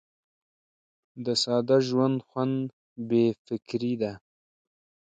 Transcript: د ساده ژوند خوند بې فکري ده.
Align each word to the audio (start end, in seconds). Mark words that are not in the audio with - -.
د 1.25 1.27
ساده 1.43 1.77
ژوند 1.87 2.17
خوند 2.27 2.63
بې 3.09 3.25
فکري 3.45 3.93
ده. 4.01 4.13